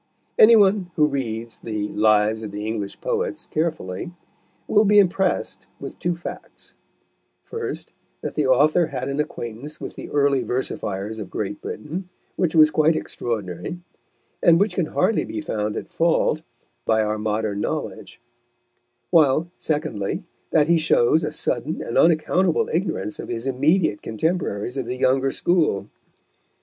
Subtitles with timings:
[0.39, 4.11] Any one who reads the Lives of the English Poets carefully,
[4.67, 6.73] will be impressed with two facts:
[7.43, 12.55] first, that the author had an acquaintance with the early versifiers of Great Britain, which
[12.55, 13.77] was quite extraordinary,
[14.41, 16.41] and which can hardly be found at fault
[16.83, 18.19] by our modern knowledge;
[19.11, 24.87] while, secondly, that he shows a sudden and unaccountable ignorance of his immediate contemporaries of
[24.87, 25.91] the younger school.